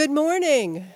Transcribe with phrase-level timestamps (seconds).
[0.00, 0.86] Good morning.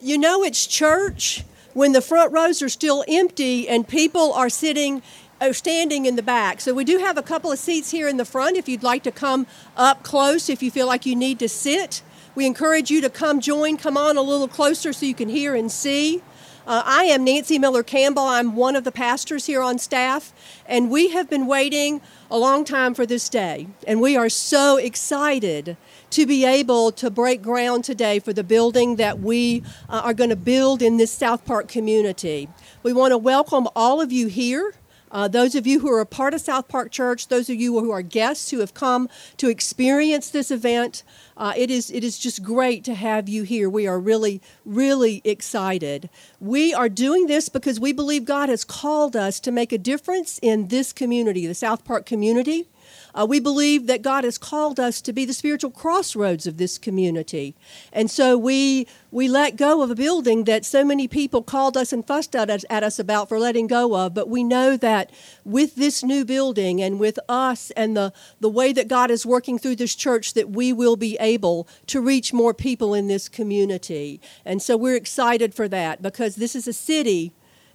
[0.00, 1.42] You know it's church
[1.74, 5.02] when the front rows are still empty and people are sitting
[5.40, 6.60] or standing in the back.
[6.60, 9.02] So we do have a couple of seats here in the front if you'd like
[9.02, 12.00] to come up close if you feel like you need to sit.
[12.36, 15.56] We encourage you to come join, come on a little closer so you can hear
[15.56, 16.22] and see.
[16.64, 18.22] Uh, I am Nancy Miller Campbell.
[18.22, 20.32] I'm one of the pastors here on staff,
[20.64, 22.00] and we have been waiting
[22.30, 23.66] a long time for this day.
[23.86, 25.76] And we are so excited
[26.10, 30.30] to be able to break ground today for the building that we uh, are going
[30.30, 32.48] to build in this South Park community.
[32.82, 34.74] We want to welcome all of you here.
[35.10, 37.78] Uh, those of you who are a part of South Park Church, those of you
[37.78, 41.04] who are guests who have come to experience this event,
[41.36, 43.70] uh, it is it is just great to have you here.
[43.70, 46.10] We are really really excited.
[46.40, 50.40] We are doing this because we believe God has called us to make a difference
[50.42, 52.68] in this community, the South Park community.
[53.14, 56.78] Uh, we believe that God has called us to be the spiritual crossroads of this
[56.78, 57.54] community.
[57.92, 61.92] And so we, we let go of a building that so many people called us
[61.92, 64.14] and fussed at us, at us about for letting go of.
[64.14, 65.10] But we know that
[65.44, 69.58] with this new building and with us and the, the way that God is working
[69.58, 74.20] through this church, that we will be able to reach more people in this community.
[74.44, 77.32] And so we're excited for that because this is a city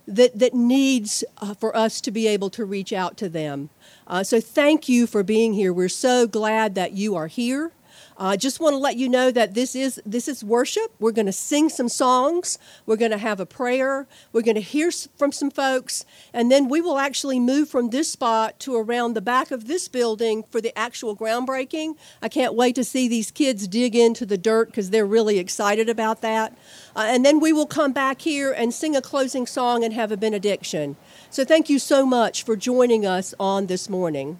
[0.07, 3.69] that, that needs uh, for us to be able to reach out to them.
[4.07, 5.71] Uh, so thank you for being here.
[5.71, 7.71] We're so glad that you are here.
[8.17, 10.93] I uh, just want to let you know that this is this is worship.
[10.99, 12.59] We're going to sing some songs.
[12.85, 14.07] We're going to have a prayer.
[14.31, 18.11] We're going to hear from some folks, and then we will actually move from this
[18.11, 21.95] spot to around the back of this building for the actual groundbreaking.
[22.21, 25.89] I can't wait to see these kids dig into the dirt because they're really excited
[25.89, 26.57] about that.
[26.95, 30.11] Uh, and then we will come back here and sing a closing song and have
[30.11, 30.97] a benediction.
[31.29, 34.39] So thank you so much for joining us on this morning.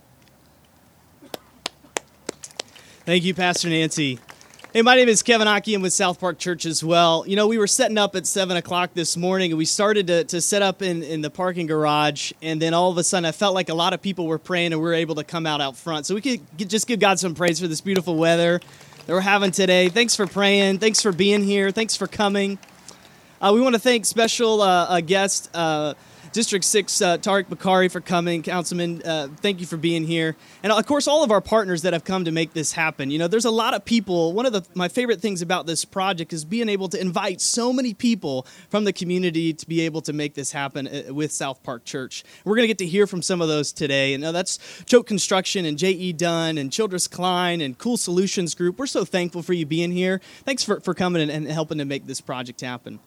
[3.12, 4.20] Thank you, Pastor Nancy.
[4.72, 5.74] Hey, my name is Kevin Aki.
[5.74, 7.26] I'm with South Park Church as well.
[7.28, 10.24] You know, we were setting up at 7 o'clock this morning, and we started to,
[10.24, 13.34] to set up in, in the parking garage, and then all of a sudden I
[13.34, 15.60] felt like a lot of people were praying, and we were able to come out
[15.60, 16.06] out front.
[16.06, 18.62] So we could just give God some praise for this beautiful weather
[19.06, 19.90] that we're having today.
[19.90, 20.80] Thanks for praying.
[20.80, 21.70] Thanks for being here.
[21.70, 22.60] Thanks for coming.
[23.42, 25.96] Uh, we want to thank special uh, guest uh,
[26.34, 28.42] District 6, uh, Tariq Bokhari, for coming.
[28.42, 30.38] Councilman, uh, thank you for being here.
[30.64, 33.12] And of course, all of our partners that have come to make this happen.
[33.12, 34.32] You know, there's a lot of people.
[34.32, 37.74] One of the, my favorite things about this project is being able to invite so
[37.74, 41.62] many people from the community to be able to make this happen uh, with South
[41.64, 42.24] Park Church.
[42.46, 44.14] We're going to get to hear from some of those today.
[44.14, 46.14] And uh, that's Choate Construction and J.E.
[46.14, 48.80] Dunn and Childress Klein and Cool Solutions Group.
[48.80, 50.22] We're so thankful for you being here.
[50.46, 53.00] Thanks for, for coming and, and helping to make this project happen.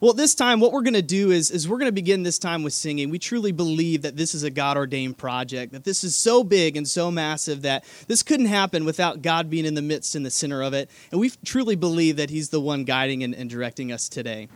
[0.00, 2.38] Well, this time, what we're going to do is, is we're going to begin this
[2.38, 3.10] time with singing.
[3.10, 6.76] We truly believe that this is a God ordained project, that this is so big
[6.76, 10.30] and so massive that this couldn't happen without God being in the midst and the
[10.30, 10.88] center of it.
[11.10, 14.48] And we truly believe that He's the one guiding and, and directing us today.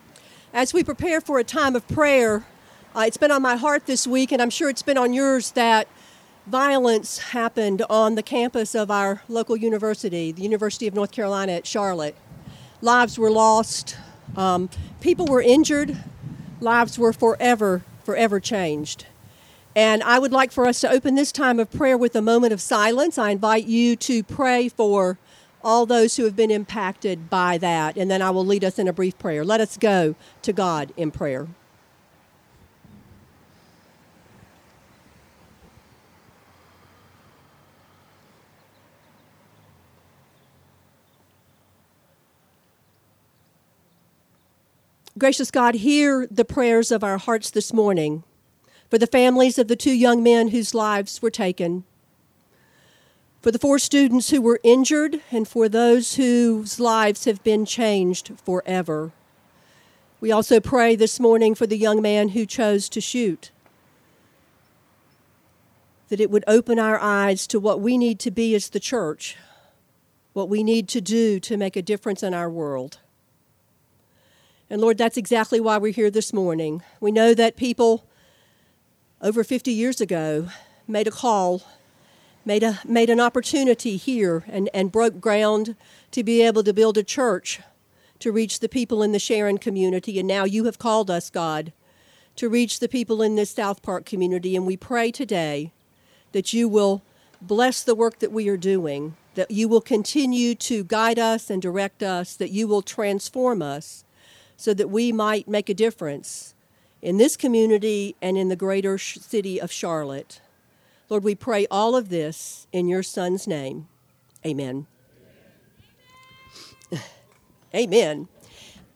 [0.55, 2.47] As we prepare for a time of prayer,
[2.95, 5.51] uh, it's been on my heart this week, and I'm sure it's been on yours
[5.53, 5.89] that
[6.47, 11.67] violence happened on the campus of our local university, the University of North Carolina at
[11.67, 12.15] Charlotte.
[12.81, 13.97] Lives were lost,
[14.37, 14.69] um,
[15.01, 15.97] people were injured,
[16.61, 19.07] lives were forever, forever changed.
[19.75, 22.53] And I would like for us to open this time of prayer with a moment
[22.53, 23.17] of silence.
[23.17, 25.19] I invite you to pray for
[25.65, 28.89] all those who have been impacted by that, and then I will lead us in
[28.89, 29.45] a brief prayer.
[29.45, 31.49] Let us go to God in prayer.
[45.23, 48.25] Gracious God, hear the prayers of our hearts this morning
[48.91, 51.85] for the families of the two young men whose lives were taken,
[53.41, 58.33] for the four students who were injured, and for those whose lives have been changed
[58.45, 59.13] forever.
[60.21, 63.53] We also pray this morning for the young man who chose to shoot,
[66.09, 69.37] that it would open our eyes to what we need to be as the church,
[70.33, 72.99] what we need to do to make a difference in our world.
[74.73, 76.83] And Lord, that's exactly why we're here this morning.
[76.99, 78.07] We know that people
[79.21, 80.49] over 50 years ago
[80.89, 81.61] made a call,
[82.47, 85.77] made, a, made an opportunity here, and, and broke ground
[86.13, 87.61] to be able to build a church
[88.21, 90.19] to reach the people in the Sharon community.
[90.19, 91.75] And now you have called us, God,
[92.37, 94.57] to reach the people in this South Park community.
[94.57, 95.71] And we pray today
[96.33, 97.03] that you will
[97.43, 101.61] bless the work that we are doing, that you will continue to guide us and
[101.61, 104.05] direct us, that you will transform us
[104.63, 106.55] so that we might make a difference
[107.03, 110.41] in this community and in the greater city of Charlotte.
[111.09, 113.89] Lord, we pray all of this in your Son's name.
[114.47, 114.87] Amen.
[117.75, 118.29] Amen.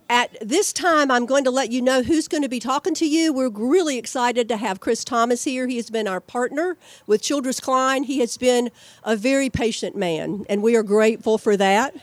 [0.09, 3.05] At this time, I'm going to let you know who's going to be talking to
[3.05, 3.33] you.
[3.33, 5.67] We're really excited to have Chris Thomas here.
[5.67, 6.77] He has been our partner
[7.09, 8.05] with Childress Klein.
[8.05, 8.71] He has been
[9.03, 11.97] a very patient man, and we are grateful for that.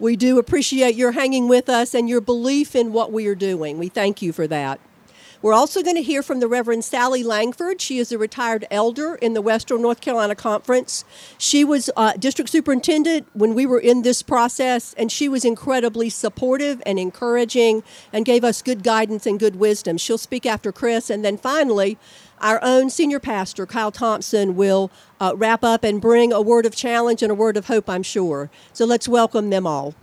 [0.00, 3.78] We do appreciate your hanging with us and your belief in what we are doing.
[3.78, 4.78] We thank you for that.
[5.40, 7.80] We're also going to hear from the Reverend Sally Langford.
[7.80, 11.04] She is a retired elder in the Western North Carolina Conference.
[11.38, 16.10] She was uh, district superintendent when we were in this process, and she was incredibly
[16.10, 19.96] supportive and encouraging and gave us good guidance and good wisdom.
[19.96, 21.08] She'll speak after Chris.
[21.08, 21.98] And then finally,
[22.40, 24.90] our own senior pastor, Kyle Thompson, will
[25.20, 28.02] uh, wrap up and bring a word of challenge and a word of hope, I'm
[28.02, 28.50] sure.
[28.72, 29.94] So let's welcome them all.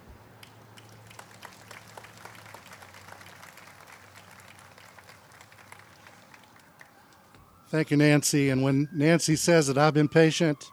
[7.70, 8.50] Thank you, Nancy.
[8.52, 10.72] And when Nancy says that I've been patient,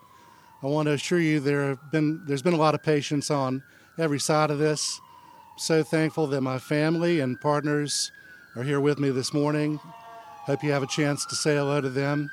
[0.62, 3.64] I want to assure you there have been there's been a lot of patience on
[3.98, 5.00] every side of this.
[5.56, 8.12] So thankful that my family and partners
[8.54, 9.80] are here with me this morning.
[10.46, 12.30] Hope you have a chance to say hello to them.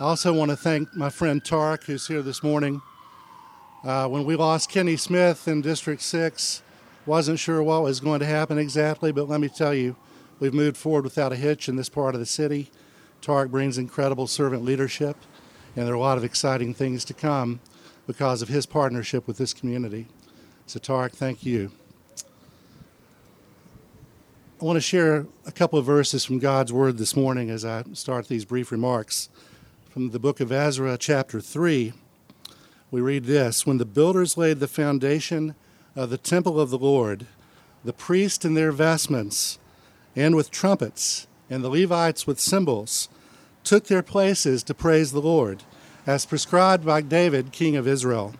[0.00, 2.80] I also want to thank my friend Tark, who's here this morning.
[3.84, 6.62] Uh, when we lost Kenny Smith in District 6,
[7.06, 9.96] wasn't sure what was going to happen exactly, but let me tell you,
[10.40, 12.70] We've moved forward without a hitch in this part of the city.
[13.20, 15.16] Tark brings incredible servant leadership,
[15.74, 17.60] and there are a lot of exciting things to come
[18.06, 20.06] because of his partnership with this community.
[20.66, 21.72] So, Tark, thank you.
[24.60, 27.84] I want to share a couple of verses from God's Word this morning as I
[27.92, 29.28] start these brief remarks.
[29.88, 31.92] From the book of Ezra, chapter 3,
[32.90, 35.54] we read this When the builders laid the foundation
[35.94, 37.26] of the temple of the Lord,
[37.84, 39.60] the priests in their vestments,
[40.16, 43.08] and with trumpets, and the Levites with cymbals,
[43.62, 45.62] took their places to praise the Lord,
[46.04, 48.34] as prescribed by David, king of Israel.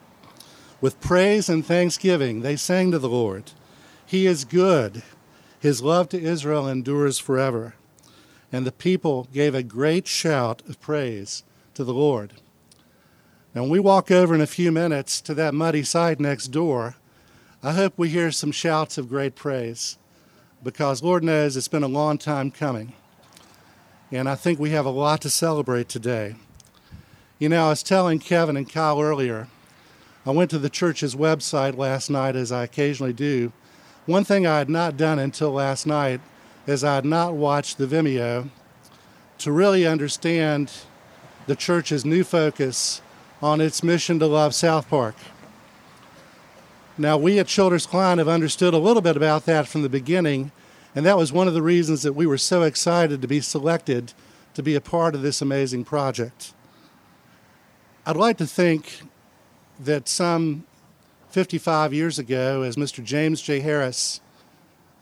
[0.80, 3.52] With praise and thanksgiving, they sang to the Lord.
[4.04, 5.04] He is good.
[5.60, 7.74] His love to Israel endures forever.
[8.52, 11.42] And the people gave a great shout of praise
[11.74, 12.34] to the Lord.
[13.54, 16.96] Now, when we walk over in a few minutes to that muddy site next door,
[17.62, 19.98] I hope we hear some shouts of great praise
[20.62, 22.92] because Lord knows it's been a long time coming.
[24.10, 26.36] And I think we have a lot to celebrate today.
[27.38, 29.48] You know, I was telling Kevin and Kyle earlier,
[30.24, 33.52] I went to the church's website last night, as I occasionally do.
[34.08, 36.22] One thing I had not done until last night
[36.66, 38.48] is I had not watched the Vimeo
[39.36, 40.72] to really understand
[41.46, 43.02] the church's new focus
[43.42, 45.14] on its mission to love South Park.
[46.96, 50.52] Now, we at Childress Klein have understood a little bit about that from the beginning,
[50.94, 54.14] and that was one of the reasons that we were so excited to be selected
[54.54, 56.54] to be a part of this amazing project.
[58.06, 59.02] I'd like to think
[59.78, 60.64] that some
[61.30, 63.04] 55 years ago, as Mr.
[63.04, 63.60] James J.
[63.60, 64.20] Harris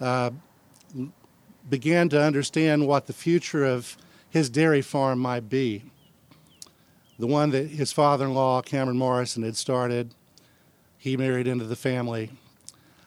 [0.00, 0.30] uh,
[1.68, 3.96] began to understand what the future of
[4.28, 5.84] his dairy farm might be,
[7.18, 10.14] the one that his father in law, Cameron Morrison, had started
[10.98, 12.30] he married into the family.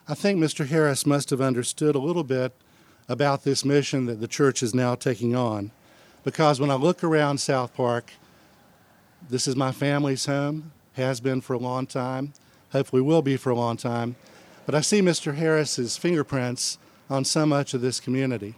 [0.07, 0.65] I think Mr.
[0.65, 2.53] Harris must have understood a little bit
[3.09, 5.71] about this mission that the church is now taking on.
[6.23, 8.13] Because when I look around South Park,
[9.29, 12.33] this is my family's home, has been for a long time,
[12.71, 14.15] hopefully will be for a long time.
[14.65, 15.35] But I see Mr.
[15.35, 16.77] Harris's fingerprints
[17.09, 18.55] on so much of this community.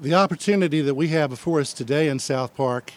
[0.00, 2.92] The opportunity that we have before us today in South Park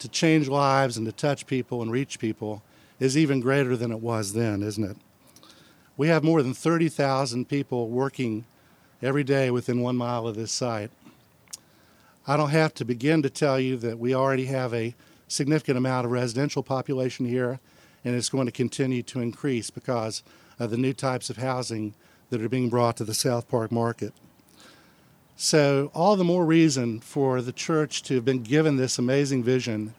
[0.00, 2.62] to change lives and to touch people and reach people
[2.98, 4.96] is even greater than it was then, isn't it?
[5.96, 8.46] We have more than 30,000 people working
[9.00, 10.90] every day within one mile of this site.
[12.26, 14.94] I don't have to begin to tell you that we already have a
[15.28, 17.60] significant amount of residential population here,
[18.04, 20.22] and it's going to continue to increase because
[20.58, 21.94] of the new types of housing
[22.30, 24.12] that are being brought to the South Park market.
[25.36, 29.94] So, all the more reason for the church to have been given this amazing vision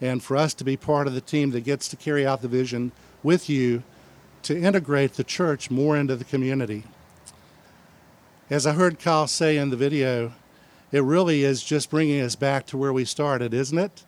[0.00, 2.48] and for us to be part of the team that gets to carry out the
[2.48, 3.82] vision with you
[4.42, 6.84] to integrate the church more into the community.
[8.48, 10.32] As I heard Kyle say in the video,
[10.92, 14.04] it really is just bringing us back to where we started, isn't it?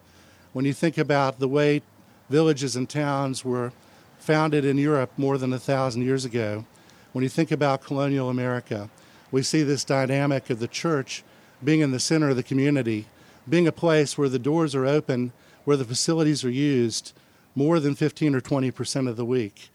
[0.52, 1.82] When you think about the way
[2.28, 3.72] villages and towns were
[4.18, 6.64] founded in Europe more than a thousand years ago,
[7.12, 8.90] when you think about colonial America,
[9.30, 11.24] we see this dynamic of the church
[11.64, 13.06] being in the center of the community,
[13.48, 15.32] being a place where the doors are open
[15.68, 17.12] where the facilities are used
[17.54, 19.68] more than 15 or 20 percent of the week.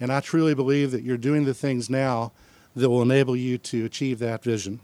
[0.00, 2.32] And I truly believe that you're doing the things now
[2.74, 4.80] that will enable you to achieve that vision.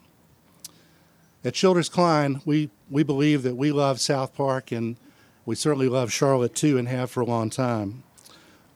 [1.44, 4.96] At Childress Klein, we, we believe that we love South Park and
[5.44, 8.04] we certainly love Charlotte too and have for a long time.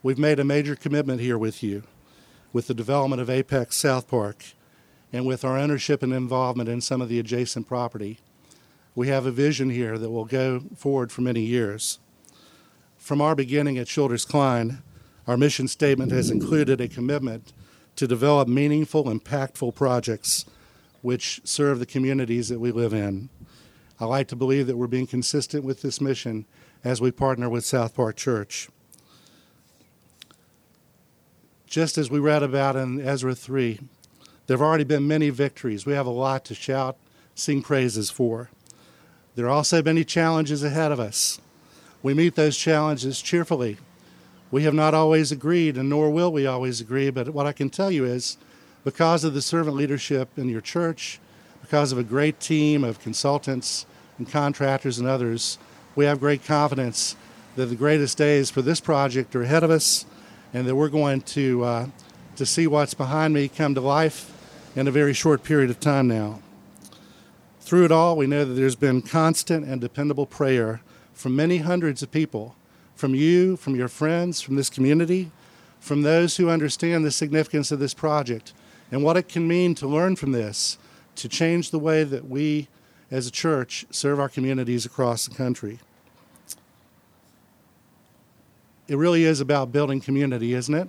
[0.03, 1.85] We've made a major commitment here with you,
[2.53, 4.45] with the development of Apex South Park,
[5.13, 8.19] and with our ownership and involvement in some of the adjacent property.
[8.95, 11.99] We have a vision here that will go forward for many years.
[12.97, 14.83] From our beginning at Childress Klein,
[15.27, 17.53] our mission statement has included a commitment
[17.97, 20.45] to develop meaningful, impactful projects
[21.03, 23.29] which serve the communities that we live in.
[23.99, 26.45] I like to believe that we're being consistent with this mission
[26.85, 28.69] as we partner with South Park Church.
[31.67, 33.81] Just as we read about in Ezra 3,
[34.47, 35.87] there have already been many victories.
[35.87, 36.97] We have a lot to shout,
[37.35, 38.50] sing praises for.
[39.35, 41.41] There are also many challenges ahead of us.
[42.03, 43.79] We meet those challenges cheerfully.
[44.50, 47.71] We have not always agreed, and nor will we always agree, but what I can
[47.71, 48.37] tell you is
[48.85, 51.19] because of the servant leadership in your church,
[51.67, 53.87] because of a great team of consultants
[54.19, 55.59] and contractors and others,
[55.97, 57.17] we have great confidence
[57.57, 60.07] that the greatest days for this project are ahead of us
[60.55, 61.87] and that we're going to, uh,
[62.37, 64.33] to see what's behind me come to life
[64.77, 66.41] in a very short period of time now.
[67.63, 70.83] Through it all, we know that there's been constant and dependable prayer
[71.15, 72.55] from many hundreds of people,
[72.95, 75.33] from you, from your friends, from this community,
[75.81, 78.53] from those who understand the significance of this project
[78.93, 80.79] and what it can mean to learn from this
[81.17, 82.69] to change the way that we
[83.11, 85.79] as a church serve our communities across the country.
[88.89, 90.89] It really is about building community, isn't it?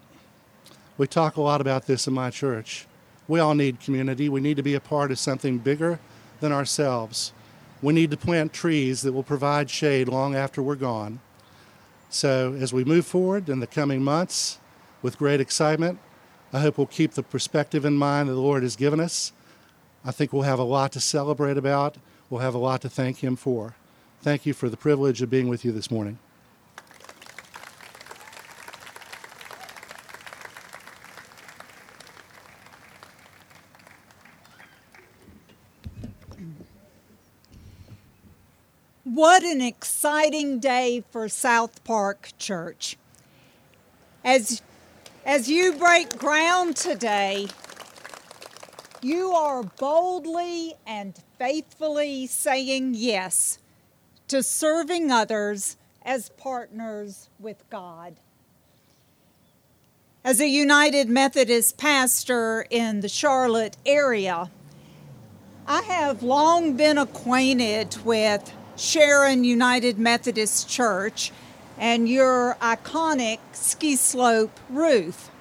[0.97, 2.85] We talk a lot about this in my church.
[3.27, 4.29] We all need community.
[4.29, 5.99] We need to be a part of something bigger
[6.39, 7.33] than ourselves.
[7.81, 11.19] We need to plant trees that will provide shade long after we're gone.
[12.09, 14.59] So, as we move forward in the coming months
[15.01, 15.99] with great excitement,
[16.53, 19.33] I hope we'll keep the perspective in mind that the Lord has given us.
[20.07, 21.97] I think we'll have a lot to celebrate about.
[22.29, 23.75] We'll have a lot to thank Him for.
[24.21, 26.17] Thank you for the privilege of being with you this morning.
[39.03, 42.95] What an exciting day for South Park Church.
[44.23, 44.61] As
[45.25, 47.47] as you break ground today,
[49.07, 53.57] you are boldly and faithfully saying yes
[54.27, 58.17] to serving others as partners with God.
[60.25, 64.51] As a United Methodist pastor in the Charlotte area,
[65.65, 71.31] I have long been acquainted with Sharon United Methodist Church
[71.77, 75.31] and your iconic ski slope roof.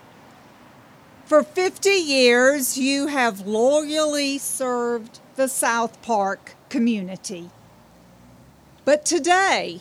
[1.26, 7.50] For 50 years, you have loyally served the South Park community.
[8.84, 9.80] But today,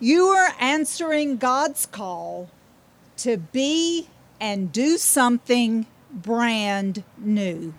[0.00, 2.48] you are answering God's call
[3.18, 4.08] to be
[4.40, 7.74] and do something brand new.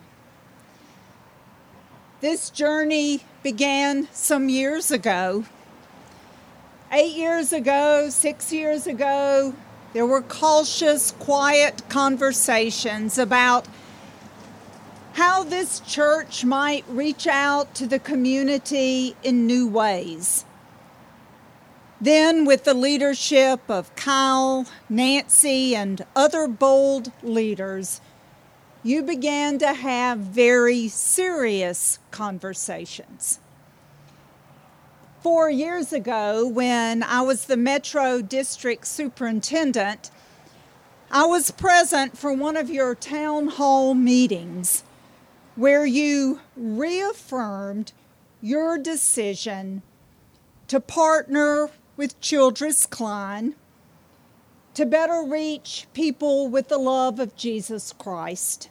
[2.21, 5.45] This journey began some years ago
[6.93, 9.55] eight years ago, six years ago,
[9.93, 13.67] there were cautious, quiet conversations about
[15.13, 20.45] how this church might reach out to the community in new ways.
[22.01, 28.01] Then, with the leadership of Kyle, Nancy, and other bold leaders,
[28.81, 33.39] you began to have very serious conversations
[35.23, 40.11] four years ago when I was the Metro District Superintendent,
[41.09, 44.83] I was present for one of your town hall meetings
[45.55, 47.93] where you reaffirmed
[48.41, 49.81] your decision
[50.67, 53.55] to partner with Childress Klein
[54.73, 58.69] to better reach people with the love of Jesus Christ.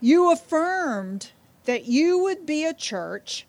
[0.00, 1.30] You affirmed
[1.64, 3.46] that you would be a church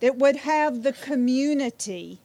[0.00, 2.20] that would have the community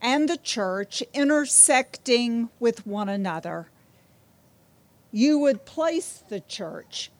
[0.00, 3.68] and the church intersecting with one another.
[5.10, 7.10] You would place the church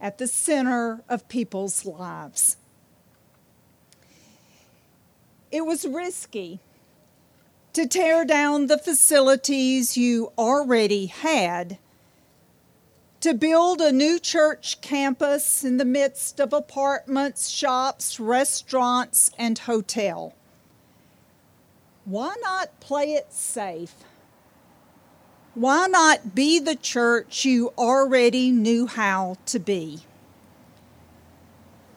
[0.00, 2.56] at the center of people's lives.
[5.50, 6.60] It was risky
[7.72, 11.78] to tear down the facilities you already had
[13.20, 20.34] to build a new church campus in the midst of apartments, shops, restaurants, and hotel.
[22.06, 23.94] Why not play it safe?
[25.54, 30.00] Why not be the church you already knew how to be?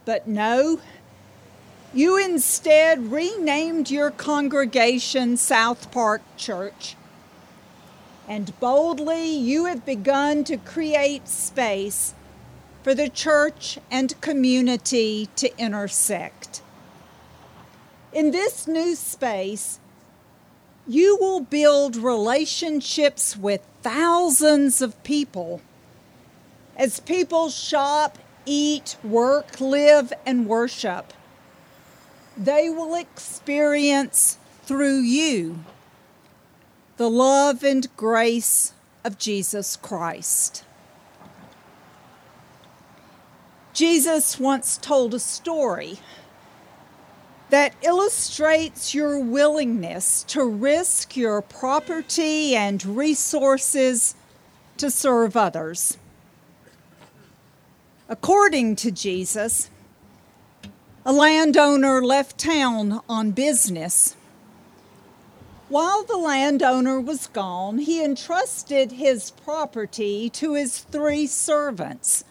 [0.05, 0.81] But no,
[1.93, 6.97] you instead renamed your congregation South Park Church
[8.27, 12.13] and boldly you have begun to create space
[12.81, 16.61] for the church and community to intersect.
[18.11, 19.79] In this new space,
[20.87, 25.61] you will build relationships with thousands of people
[26.75, 31.13] as people shop, eat, work, live, and worship.
[32.35, 35.63] They will experience through you
[37.03, 38.71] the love and grace
[39.03, 40.63] of Jesus Christ.
[43.73, 45.99] Jesus once told a story
[47.49, 54.15] that illustrates your willingness to risk your property and resources
[54.77, 55.97] to serve others.
[58.07, 59.69] According to Jesus,
[61.05, 64.15] a landowner left town on business.
[65.73, 72.23] While the landowner was gone, he entrusted his property to his three servants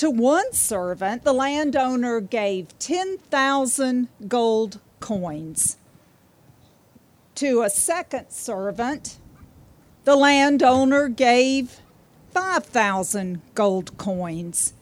[0.00, 5.76] to one servant, the landowner gave 10,000 gold coins.
[7.34, 9.18] To a second servant,
[10.04, 11.82] the landowner gave
[12.32, 14.72] 5,000 gold coins.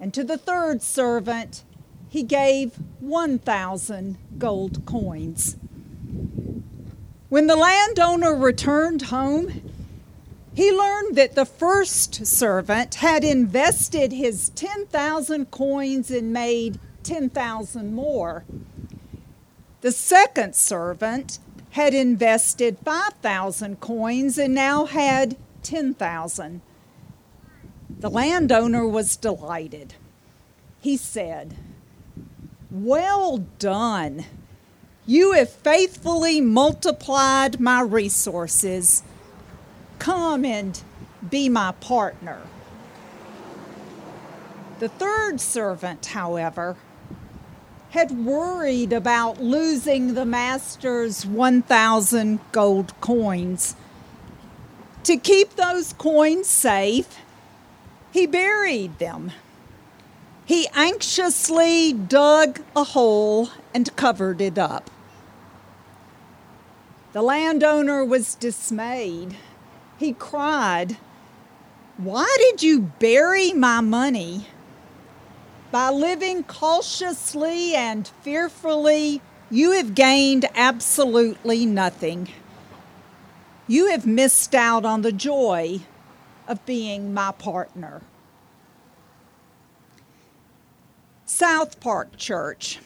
[0.00, 1.62] And to the third servant,
[2.08, 5.58] he gave 1,000 gold coins.
[7.30, 9.62] When the landowner returned home,
[10.52, 18.44] he learned that the first servant had invested his 10,000 coins and made 10,000 more.
[19.80, 21.38] The second servant
[21.70, 26.60] had invested 5,000 coins and now had 10,000.
[28.00, 29.94] The landowner was delighted.
[30.80, 31.56] He said,
[32.72, 34.24] Well done.
[35.06, 39.02] You have faithfully multiplied my resources
[39.98, 40.80] Come and
[41.28, 42.40] be my partner.
[44.78, 46.76] The third servant, however,
[47.90, 53.76] had worried about losing the master's 1,000 gold coins.
[55.04, 57.18] To keep those coins safe,
[58.12, 59.32] he buried them.
[60.46, 64.90] He anxiously dug a hole and covered it up.
[67.12, 69.36] The landowner was dismayed
[70.00, 70.96] he cried,
[71.98, 74.46] Why did you bury my money?
[75.70, 79.20] By living cautiously and fearfully,
[79.50, 82.30] you have gained absolutely nothing.
[83.66, 85.80] You have missed out on the joy
[86.48, 88.00] of being my partner.
[91.26, 92.78] South Park Church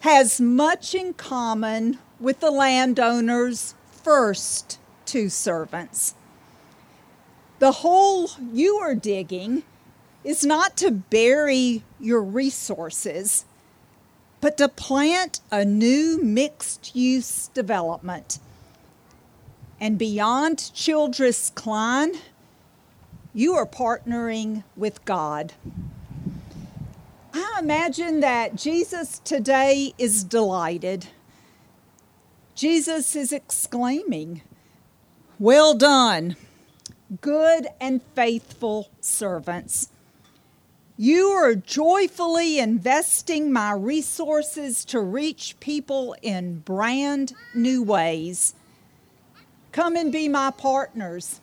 [0.00, 6.14] has much in common with the landowner's first two servants.
[7.58, 9.62] The hole you are digging
[10.22, 13.44] is not to bury your resources,
[14.40, 18.38] but to plant a new mixed use development.
[19.80, 22.14] And beyond Childress Klein,
[23.34, 25.52] you are partnering with God.
[27.32, 31.08] I imagine that Jesus today is delighted.
[32.54, 34.42] Jesus is exclaiming,
[35.40, 36.36] well done,
[37.20, 39.88] good and faithful servants.
[40.96, 48.54] You are joyfully investing my resources to reach people in brand new ways.
[49.72, 51.40] Come and be my partners.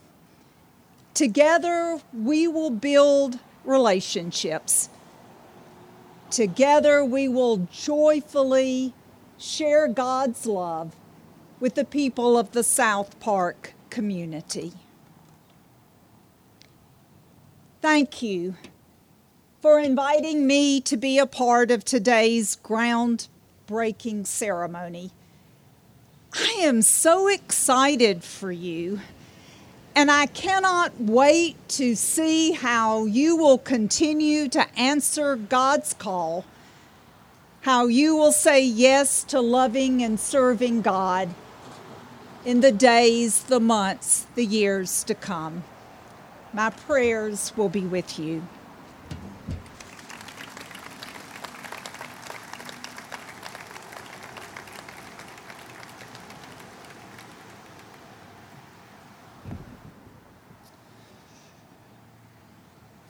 [1.13, 4.87] Together, we will build relationships.
[6.29, 8.93] Together, we will joyfully
[9.37, 10.95] share God's love
[11.61, 14.73] with the people of the South Park community.
[17.81, 18.55] Thank you
[19.61, 25.11] for inviting me to be a part of today's groundbreaking ceremony.
[26.33, 28.99] I am so excited for you,
[29.95, 36.43] and I cannot wait to see how you will continue to answer God's call,
[37.61, 41.29] how you will say yes to loving and serving God
[42.43, 45.63] in the days, the months, the years to come.
[46.53, 48.47] My prayers will be with you.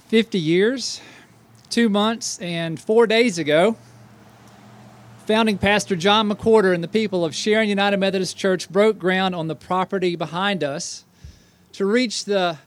[0.08, 1.00] Fifty years,
[1.70, 3.78] two months, and four days ago,
[5.32, 9.48] Founding pastor John McWhorter and the people of Sharon United Methodist Church broke ground on
[9.48, 11.06] the property behind us
[11.72, 12.58] to reach the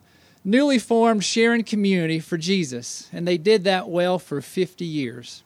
[0.46, 5.42] newly formed Sharon community for Jesus, and they did that well for 50 years.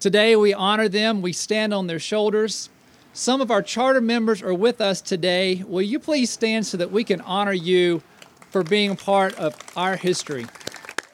[0.00, 2.70] Today we honor them, we stand on their shoulders.
[3.12, 5.62] Some of our charter members are with us today.
[5.68, 8.00] Will you please stand so that we can honor you
[8.48, 10.46] for being part of our history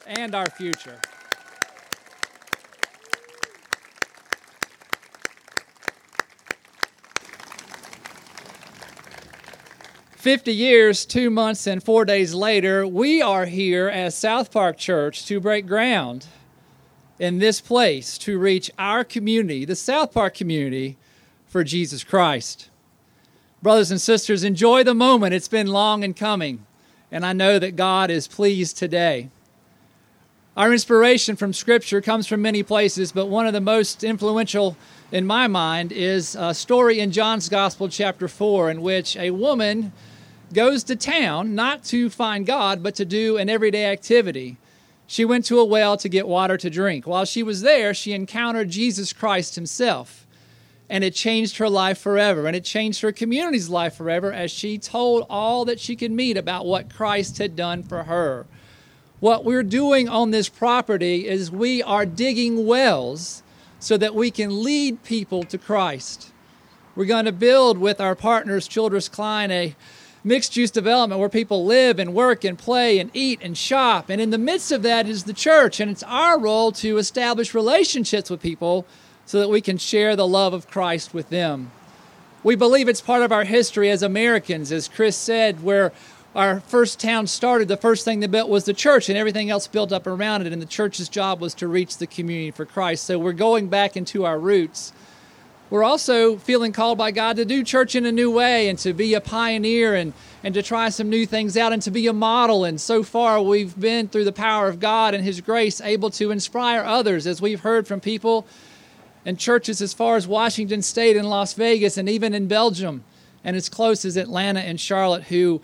[0.06, 1.00] and our future?
[10.24, 15.26] 50 years, two months, and four days later, we are here as South Park Church
[15.26, 16.24] to break ground
[17.18, 20.96] in this place to reach our community, the South Park community,
[21.46, 22.70] for Jesus Christ.
[23.60, 25.34] Brothers and sisters, enjoy the moment.
[25.34, 26.64] It's been long in coming,
[27.12, 29.28] and I know that God is pleased today.
[30.56, 34.74] Our inspiration from Scripture comes from many places, but one of the most influential
[35.12, 39.92] in my mind is a story in John's Gospel, chapter 4, in which a woman
[40.54, 44.56] goes to town not to find God, but to do an everyday activity.
[45.06, 47.06] She went to a well to get water to drink.
[47.06, 50.26] While she was there, she encountered Jesus Christ himself.
[50.88, 52.46] And it changed her life forever.
[52.46, 56.36] And it changed her community's life forever as she told all that she could meet
[56.36, 58.46] about what Christ had done for her.
[59.20, 63.42] What we're doing on this property is we are digging wells
[63.78, 66.30] so that we can lead people to Christ.
[66.96, 69.74] We're going to build with our partners, Childress Klein, a
[70.24, 74.08] mixed use development where people live and work and play and eat and shop.
[74.08, 75.78] And in the midst of that is the church.
[75.78, 78.86] And it's our role to establish relationships with people
[79.26, 81.70] so that we can share the love of Christ with them.
[82.42, 85.92] We believe it's part of our history as Americans, as Chris said, where
[86.34, 89.66] our first town started, the first thing they built was the church, and everything else
[89.66, 90.52] built up around it.
[90.52, 93.04] And the church's job was to reach the community for Christ.
[93.04, 94.92] So we're going back into our roots
[95.74, 98.92] we're also feeling called by God to do church in a new way and to
[98.92, 100.12] be a pioneer and,
[100.44, 102.64] and to try some new things out and to be a model.
[102.64, 106.30] And so far, we've been, through the power of God and His grace, able to
[106.30, 108.46] inspire others, as we've heard from people
[109.26, 113.02] and churches as far as Washington State and Las Vegas and even in Belgium
[113.42, 115.60] and as close as Atlanta and Charlotte who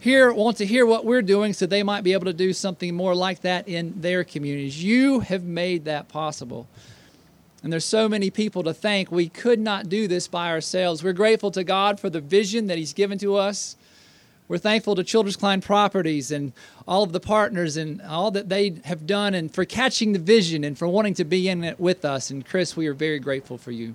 [0.00, 2.96] here want to hear what we're doing so they might be able to do something
[2.96, 4.82] more like that in their communities.
[4.82, 6.66] You have made that possible.
[7.62, 9.12] And there's so many people to thank.
[9.12, 11.04] We could not do this by ourselves.
[11.04, 13.76] We're grateful to God for the vision that He's given to us.
[14.48, 16.52] We're thankful to Childress Klein Properties and
[16.86, 20.64] all of the partners and all that they have done and for catching the vision
[20.64, 22.30] and for wanting to be in it with us.
[22.30, 23.94] And Chris, we are very grateful for you.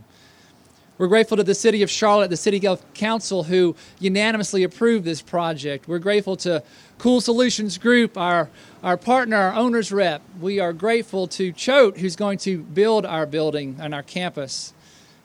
[0.98, 2.60] We're grateful to the City of Charlotte, the City
[2.96, 5.88] Council, who unanimously approved this project.
[5.88, 6.64] We're grateful to
[6.98, 8.50] Cool Solutions Group, our,
[8.82, 10.24] our partner, our owner's rep.
[10.42, 14.74] We are grateful to Choate, who's going to build our building and our campus.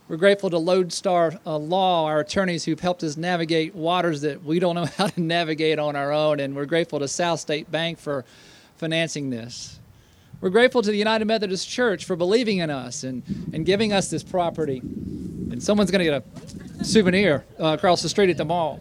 [0.09, 4.59] We're grateful to Lodestar uh, Law, our attorneys who've helped us navigate waters that we
[4.59, 6.39] don't know how to navigate on our own.
[6.39, 8.27] And we're grateful to South State Bank for
[8.77, 9.81] financing this.
[10.43, 14.11] We're grateful to the United Methodist Church for believing in us and, and giving us
[14.11, 14.79] this property.
[14.81, 16.25] And someone's going to get
[16.81, 18.81] a souvenir uh, across the street at the mall.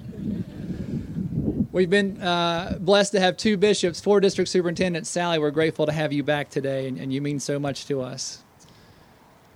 [1.71, 5.07] We've been uh, blessed to have two bishops, four district superintendents.
[5.07, 8.01] Sally, we're grateful to have you back today, and, and you mean so much to
[8.01, 8.41] us.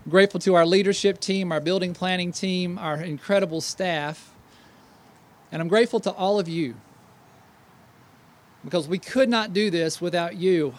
[0.08, 4.32] Grateful to our leadership team, our building planning team, our incredible staff.
[5.52, 6.76] And I'm grateful to all of you
[8.64, 10.76] because we could not do this without you.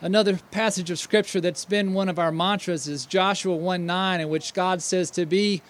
[0.00, 4.28] Another passage of scripture that's been one of our mantras is Joshua 1 9, in
[4.28, 5.60] which God says to be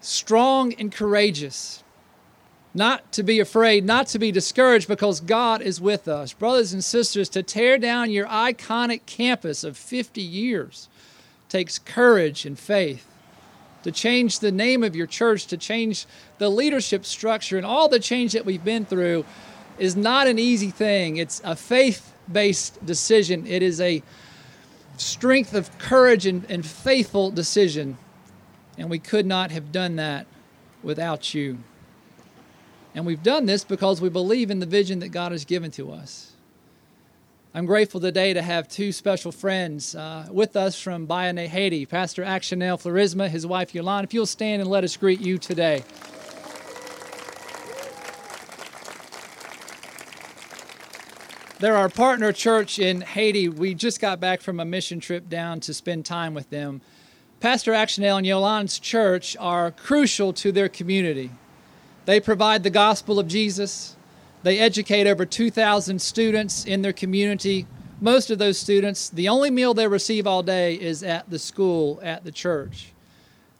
[0.00, 1.84] strong and courageous,
[2.72, 6.32] not to be afraid, not to be discouraged, because God is with us.
[6.32, 10.88] Brothers and sisters, to tear down your iconic campus of 50 years
[11.50, 13.06] takes courage and faith.
[13.82, 16.06] To change the name of your church, to change
[16.38, 19.26] the leadership structure, and all the change that we've been through
[19.78, 21.18] is not an easy thing.
[21.18, 24.02] It's a faith based decision, it is a
[24.96, 27.98] strength of courage and, and faithful decision.
[28.78, 30.26] And we could not have done that
[30.82, 31.58] without you.
[32.94, 35.92] And we've done this because we believe in the vision that God has given to
[35.92, 36.32] us.
[37.54, 42.22] I'm grateful today to have two special friends uh, with us from Bayonne, Haiti, Pastor
[42.22, 44.04] Actionel Florisma, his wife Yolande.
[44.04, 45.82] If you'll stand and let us greet you today.
[51.58, 53.48] They're our partner church in Haiti.
[53.48, 56.82] We just got back from a mission trip down to spend time with them.
[57.40, 61.30] Pastor Actionel and Yolande's church are crucial to their community.
[62.04, 63.96] They provide the gospel of Jesus.
[64.42, 67.66] They educate over 2,000 students in their community.
[68.02, 71.98] Most of those students, the only meal they receive all day is at the school,
[72.02, 72.92] at the church.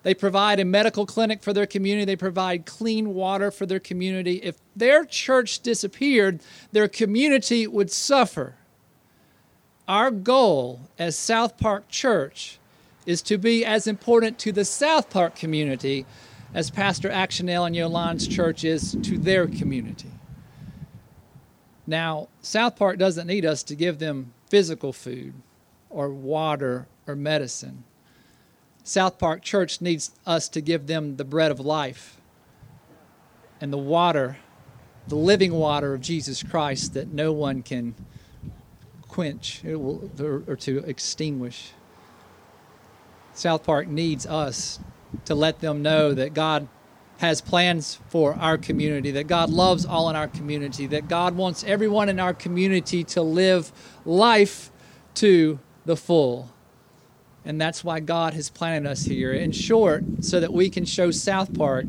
[0.07, 2.05] They provide a medical clinic for their community.
[2.05, 4.37] They provide clean water for their community.
[4.37, 6.39] If their church disappeared,
[6.71, 8.55] their community would suffer.
[9.89, 12.61] Our goal as South Park Church
[13.05, 16.07] is to be as important to the South Park community
[16.55, 20.13] as Pastor Actionell and Yolande's church is to their community.
[21.85, 25.35] Now, South Park doesn't need us to give them physical food
[25.91, 27.83] or water or medicine.
[28.87, 32.21] South Park Church needs us to give them the bread of life
[33.61, 34.37] and the water,
[35.09, 37.97] the living water of Jesus Christ that no one can
[39.09, 41.73] quench or to extinguish.
[43.35, 44.79] South Park needs us
[45.25, 46.69] to let them know that God
[47.19, 51.65] has plans for our community, that God loves all in our community, that God wants
[51.65, 53.73] everyone in our community to live
[54.05, 54.71] life
[55.15, 56.53] to the full.
[57.47, 59.33] And that's why God has planted us here.
[59.33, 61.87] In short, so that we can show South Park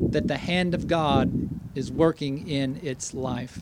[0.00, 3.60] that the hand of God is working in its life.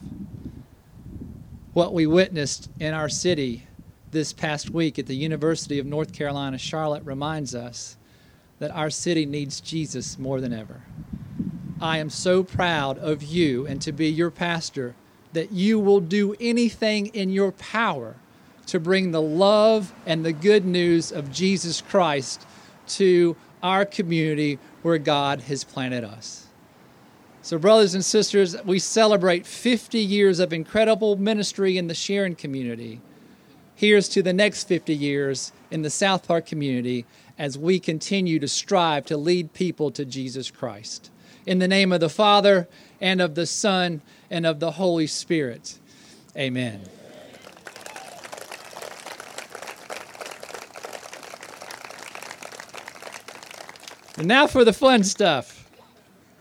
[1.72, 3.66] What we witnessed in our city
[4.10, 7.96] this past week at the University of North Carolina, Charlotte, reminds us
[8.58, 10.82] that our city needs Jesus more than ever.
[11.80, 14.94] I am so proud of you and to be your pastor
[15.32, 18.16] that you will do anything in your power
[18.68, 22.46] to bring the love and the good news of Jesus Christ
[22.86, 26.46] to our community where God has planted us.
[27.42, 33.00] So, brothers and sisters, we celebrate 50 years of incredible ministry in the Sharon community.
[33.74, 37.06] Here's to the next 50 years in the South Park community
[37.38, 41.10] as we continue to strive to lead people to Jesus Christ.
[41.46, 42.68] In the name of the Father,
[43.00, 45.78] and of the Son, and of the Holy Spirit.
[46.36, 46.82] Amen.
[54.18, 55.70] And now for the fun stuff.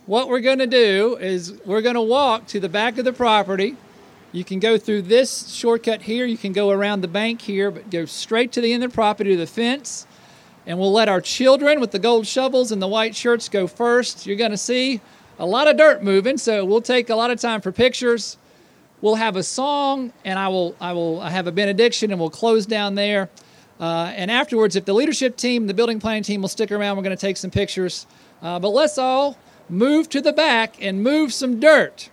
[0.08, 3.14] What we're going to do is we're going to walk to the back of the
[3.14, 3.76] property.
[4.32, 6.26] You can go through this shortcut here.
[6.26, 8.96] You can go around the bank here, but go straight to the end of the
[8.96, 10.08] property to the fence.
[10.66, 14.26] And we'll let our children with the gold shovels and the white shirts go first.
[14.26, 15.00] You're going to see
[15.38, 18.38] a lot of dirt moving, so we'll take a lot of time for pictures.
[19.02, 22.66] We'll have a song, and I will I will have a benediction, and we'll close
[22.66, 23.30] down there.
[23.80, 27.04] Uh, and afterwards, if the leadership team, the building planning team will stick around, we're
[27.04, 28.08] going to take some pictures.
[28.42, 29.38] Uh, but let's all
[29.70, 32.10] move to the back and move some dirt.